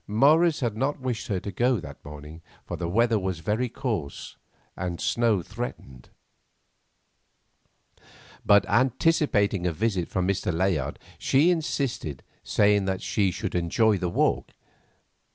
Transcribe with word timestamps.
Morris 0.07 0.61
had 0.61 0.75
not 0.75 0.99
wished 0.99 1.27
her 1.27 1.39
to 1.39 1.51
go 1.51 1.79
that 1.79 2.03
morning, 2.03 2.41
for 2.65 2.75
the 2.75 2.87
weather 2.89 3.19
was 3.19 3.37
very 3.37 3.69
coarse, 3.69 4.35
and 4.75 4.99
snow 4.99 5.43
threatened; 5.43 6.09
but, 8.43 8.67
anticipating 8.67 9.67
a 9.67 9.71
visit 9.71 10.07
from 10.09 10.27
Mr. 10.27 10.51
Layard, 10.51 10.97
she 11.19 11.51
insisted, 11.51 12.23
saying 12.43 12.85
that 12.85 13.03
she 13.03 13.29
should 13.29 13.53
enjoy 13.53 13.95
the 13.95 14.09
walk. 14.09 14.53